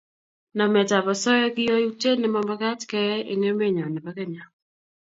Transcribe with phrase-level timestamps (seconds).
[0.57, 4.43] Nametab osoya kiyoutiet ne mamagat keyai eng emenyo nebo Kenya